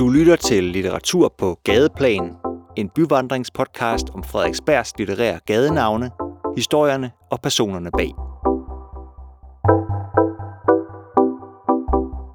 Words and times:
Du 0.00 0.08
lytter 0.08 0.36
til 0.36 0.64
Litteratur 0.64 1.34
på 1.38 1.60
Gadeplan, 1.64 2.36
en 2.76 2.88
byvandringspodcast 2.88 4.10
om 4.14 4.24
Frederiksbergs 4.24 4.92
litterære 4.98 5.40
gadenavne, 5.46 6.10
historierne 6.56 7.10
og 7.30 7.40
personerne 7.42 7.90
bag. 7.90 8.12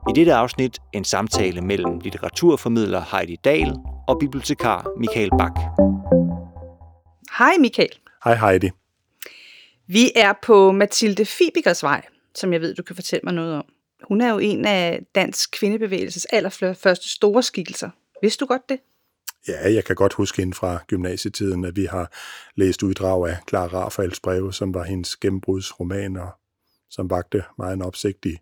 I 0.10 0.14
dette 0.16 0.34
afsnit 0.34 0.80
en 0.94 1.04
samtale 1.04 1.62
mellem 1.62 2.00
litteraturformidler 2.00 3.02
Heidi 3.12 3.36
Dahl 3.44 3.74
og 4.08 4.18
bibliotekar 4.20 4.88
Michael 4.98 5.30
Bak. 5.30 5.56
Hej 7.38 7.54
Michael. 7.60 7.94
Hej 8.24 8.36
Heidi. 8.36 8.70
Vi 9.88 10.12
er 10.16 10.34
på 10.44 10.72
Mathilde 10.72 11.26
Fibikers 11.26 11.84
vej, 11.84 12.06
som 12.36 12.54
jeg 12.54 12.62
ved, 12.62 12.76
du 12.76 12.84
kan 12.84 12.96
fortælle 12.96 13.22
mig 13.24 13.34
noget 13.34 13.56
om. 13.56 13.66
Hun 14.04 14.22
er 14.22 14.30
jo 14.32 14.40
en 14.40 14.66
af 14.66 15.06
dansk 15.16 15.52
kvindebevægelses 15.52 16.26
allerførste 16.26 17.10
store 17.10 17.44
skikkelser. 17.44 17.90
Vidste 18.22 18.46
du 18.46 18.48
godt 18.48 18.70
det? 18.70 18.80
Ja, 19.48 19.74
jeg 19.74 19.84
kan 19.84 19.96
godt 19.96 20.14
huske 20.14 20.42
hende 20.42 20.54
fra 20.54 20.84
gymnasietiden, 20.88 21.66
at 21.66 21.76
vi 21.76 21.86
har 21.86 22.12
læst 22.56 22.84
uddrag 22.84 23.30
af 23.30 23.38
Clara 23.50 23.68
Rafaels 23.68 24.20
breve, 24.20 24.54
som 24.54 24.74
var 24.74 24.84
hendes 24.84 25.16
gennembrudsroman, 25.16 26.18
og 26.18 26.30
som 26.90 27.10
vagte 27.10 27.44
meget 27.58 27.74
en 27.74 27.82
opsigt 27.82 28.26
i, 28.26 28.38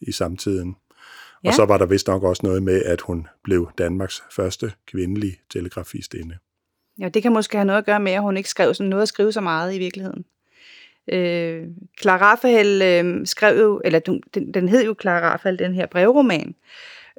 i 0.00 0.12
samtiden. 0.12 0.76
Ja. 1.44 1.48
Og 1.48 1.54
så 1.54 1.64
var 1.64 1.78
der 1.78 1.86
vist 1.86 2.06
nok 2.06 2.22
også 2.22 2.46
noget 2.46 2.62
med, 2.62 2.82
at 2.82 3.00
hun 3.00 3.26
blev 3.44 3.70
Danmarks 3.78 4.22
første 4.30 4.72
kvindelige 4.86 5.40
telegrafistinde. 5.50 6.38
Ja, 6.98 7.08
det 7.08 7.22
kan 7.22 7.32
måske 7.32 7.56
have 7.56 7.64
noget 7.64 7.78
at 7.78 7.86
gøre 7.86 8.00
med, 8.00 8.12
at 8.12 8.22
hun 8.22 8.36
ikke 8.36 8.48
skrev 8.48 8.74
sådan 8.74 8.90
noget 8.90 9.02
at 9.02 9.08
skrive 9.08 9.32
så 9.32 9.40
meget 9.40 9.74
i 9.74 9.78
virkeligheden. 9.78 10.24
Øh, 11.12 11.64
Clara 12.00 12.32
Rafael 12.32 12.82
øh, 12.82 13.26
skrev 13.26 13.58
jo, 13.60 13.80
eller 13.84 13.98
den, 13.98 14.22
den 14.54 14.68
hed 14.68 14.84
jo 14.84 14.94
Clara 15.00 15.32
Rafael, 15.32 15.58
den 15.58 15.74
her 15.74 15.86
brevroman. 15.86 16.54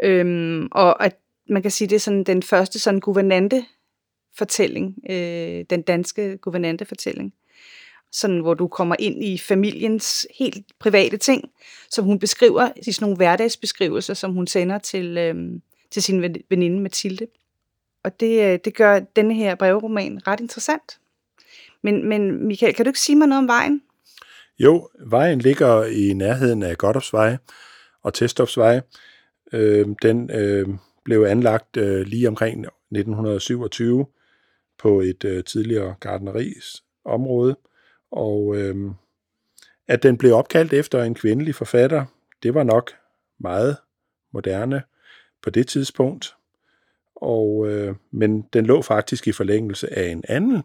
Øhm, 0.04 0.68
og 0.72 1.06
at 1.06 1.18
man 1.50 1.62
kan 1.62 1.72
sige, 1.72 1.88
det 1.88 1.96
er 1.96 2.00
sådan 2.00 2.24
den 2.24 2.44
første 2.44 2.80
sådan 2.80 3.00
guvernante 3.00 3.66
fortælling, 4.38 4.96
øh, 5.10 5.66
den 5.70 5.82
danske 5.82 6.38
guvernante 6.38 6.86
fortælling. 6.86 7.34
Sådan, 8.12 8.40
hvor 8.40 8.54
du 8.54 8.68
kommer 8.68 8.96
ind 9.00 9.24
i 9.24 9.38
familiens 9.38 10.28
helt 10.40 10.66
private 10.80 11.18
ting, 11.18 11.50
som 11.90 12.06
hun 12.06 12.20
beskriver 12.20 12.70
i 12.88 12.92
sådan 12.92 13.06
nogle 13.06 13.18
hverdagsbeskrivelser, 13.18 14.14
som 14.14 14.34
hun 14.34 14.48
sender 14.48 14.78
til, 14.78 15.18
øh, 15.18 15.36
til 15.92 16.04
sin 16.04 16.36
veninde 16.50 16.82
Mathilde. 16.82 17.28
Og 18.04 18.20
det, 18.20 18.54
øh, 18.54 18.60
det 18.66 18.76
gør 18.76 19.00
denne 19.00 19.34
her 19.34 19.56
brevroman 19.56 20.28
ret 20.28 20.40
interessant. 20.40 21.00
Men, 21.84 22.10
men 22.10 22.48
Michael, 22.48 22.74
kan 22.74 22.86
du 22.86 22.90
ikke 22.90 23.00
sige 23.00 23.16
mig 23.16 23.28
noget 23.28 23.44
om 23.44 23.48
vejen? 23.48 23.82
Jo, 24.60 24.90
vejen 25.06 25.40
ligger 25.40 25.84
i 25.84 26.14
nærheden 26.14 26.64
af 26.64 26.78
Godopsvej 26.78 27.38
og 28.04 28.14
Testopsvej. 28.14 28.82
Øh, 29.54 29.88
den 30.02 30.32
øh, 30.32 30.68
blev 31.06 31.24
anlagt 31.24 31.78
øh, 31.78 32.02
lige 32.02 32.28
omkring 32.28 32.60
1927 32.60 34.06
på 34.80 35.02
et 35.02 35.24
øh, 35.24 35.44
tidligere 35.44 35.96
gardneris 36.00 36.84
område, 37.06 37.56
og 38.12 38.58
øh, 38.58 38.92
at 39.88 40.04
den 40.04 40.18
blev 40.18 40.34
opkaldt 40.34 40.74
efter 40.74 41.04
en 41.04 41.16
kvindelig 41.16 41.56
forfatter, 41.56 42.06
det 42.44 42.54
var 42.54 42.64
nok 42.64 42.92
meget 43.40 43.78
moderne 44.34 44.84
på 45.44 45.50
det 45.50 45.68
tidspunkt. 45.68 46.36
Og, 47.16 47.68
øh, 47.68 47.96
men 48.12 48.42
den 48.42 48.66
lå 48.66 48.82
faktisk 48.82 49.28
i 49.28 49.32
forlængelse 49.32 49.98
af 49.98 50.10
en 50.10 50.24
anden 50.28 50.64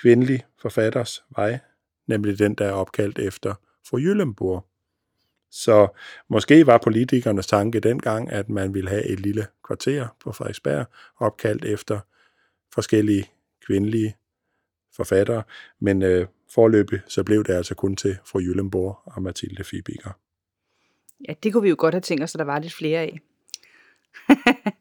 kvindelig 0.00 0.44
forfatters 0.58 1.24
vej, 1.36 1.58
nemlig 2.06 2.38
den, 2.38 2.54
der 2.54 2.64
er 2.64 2.72
opkaldt 2.72 3.18
efter 3.18 3.54
fru 3.88 3.98
Jyllenborg. 3.98 4.66
Så 5.50 5.88
måske 6.28 6.66
var 6.66 6.78
politikernes 6.78 7.46
tanke 7.46 7.80
dengang, 7.80 8.32
at 8.32 8.48
man 8.48 8.74
ville 8.74 8.90
have 8.90 9.06
et 9.06 9.20
lille 9.20 9.46
kvarter 9.66 10.16
på 10.20 10.32
Frederiksberg, 10.32 10.86
opkaldt 11.16 11.64
efter 11.64 12.00
forskellige 12.74 13.30
kvindelige 13.66 14.16
forfattere, 14.96 15.42
men 15.80 16.02
øh, 16.02 16.26
forløbig 16.50 17.00
så 17.06 17.24
blev 17.24 17.44
det 17.44 17.52
altså 17.52 17.74
kun 17.74 17.96
til 17.96 18.18
fru 18.24 18.38
Jyllenborg 18.38 18.98
og 19.04 19.22
Mathilde 19.22 19.64
Fibiger. 19.64 20.18
Ja, 21.28 21.34
det 21.42 21.52
kunne 21.52 21.62
vi 21.62 21.68
jo 21.68 21.76
godt 21.78 21.94
have 21.94 22.00
tænkt 22.00 22.22
os, 22.24 22.34
at 22.34 22.38
der 22.38 22.44
var 22.44 22.58
lidt 22.58 22.74
flere 22.74 23.00
af. 23.00 23.20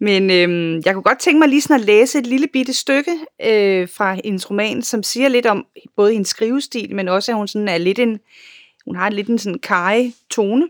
Men 0.00 0.30
øhm, 0.30 0.82
jeg 0.84 0.94
kunne 0.94 1.02
godt 1.02 1.18
tænke 1.18 1.38
mig 1.38 1.48
lige 1.48 1.60
sådan 1.60 1.80
at 1.80 1.86
læse 1.86 2.18
et 2.18 2.26
lille 2.26 2.46
bitte 2.46 2.72
stykke 2.72 3.18
øh, 3.46 3.88
fra 3.88 4.16
hendes 4.24 4.50
roman, 4.50 4.82
som 4.82 5.02
siger 5.02 5.28
lidt 5.28 5.46
om 5.46 5.66
både 5.96 6.12
hendes 6.12 6.28
skrivestil, 6.28 6.94
men 6.94 7.08
også 7.08 7.32
at 7.32 7.36
hun 7.36 7.48
sådan 7.48 7.68
er 7.68 7.78
lidt 7.78 7.98
en, 7.98 8.20
hun 8.84 8.96
har 8.96 9.10
lidt 9.10 9.28
en 9.28 9.38
sådan 9.38 9.58
kaj 9.58 10.10
tone, 10.30 10.68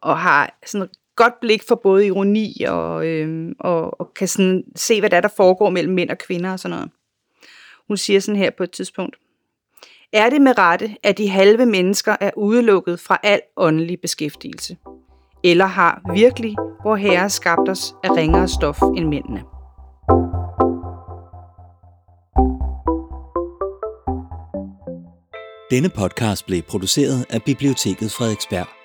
og 0.00 0.18
har 0.18 0.58
sådan 0.66 0.88
godt 1.16 1.40
blik 1.40 1.62
for 1.68 1.74
både 1.74 2.06
ironi 2.06 2.64
og, 2.68 3.06
øh, 3.06 3.54
og, 3.60 4.00
og 4.00 4.14
kan 4.14 4.28
sådan 4.28 4.64
se, 4.76 5.00
hvad 5.00 5.10
der 5.10 5.16
er, 5.16 5.20
der 5.20 5.28
foregår 5.36 5.70
mellem 5.70 5.94
mænd 5.94 6.10
og 6.10 6.18
kvinder 6.18 6.52
og 6.52 6.60
sådan 6.60 6.76
noget. 6.76 6.90
Hun 7.88 7.96
siger 7.96 8.20
sådan 8.20 8.40
her 8.40 8.50
på 8.50 8.62
et 8.62 8.70
tidspunkt. 8.70 9.16
Er 10.12 10.30
det 10.30 10.40
med 10.40 10.58
rette, 10.58 10.96
at 11.02 11.18
de 11.18 11.28
halve 11.28 11.66
mennesker 11.66 12.16
er 12.20 12.30
udelukket 12.36 13.00
fra 13.00 13.20
al 13.22 13.40
åndelig 13.56 14.00
beskæftigelse? 14.00 14.76
Eller 15.44 15.66
har 15.66 16.00
virkelig 16.14 16.56
hvor 16.82 16.96
herre 16.96 17.30
skabt 17.30 17.68
os 17.68 17.94
af 18.04 18.10
ringere 18.16 18.48
stof 18.48 18.82
end 18.96 19.08
mændene? 19.08 19.42
Denne 25.70 25.88
podcast 25.88 26.46
blev 26.46 26.62
produceret 26.62 27.26
af 27.30 27.42
Biblioteket 27.42 28.12
Frederiksberg. 28.12 28.77